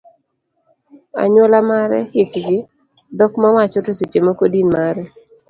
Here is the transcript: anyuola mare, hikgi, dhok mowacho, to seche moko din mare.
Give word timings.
anyuola 1.21 1.59
mare, 1.69 1.99
hikgi, 2.13 2.57
dhok 3.17 3.33
mowacho, 3.41 3.79
to 3.85 3.91
seche 3.99 4.19
moko 4.25 4.43
din 4.53 4.67
mare. 4.75 5.03